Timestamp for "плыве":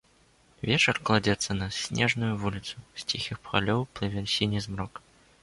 4.01-4.27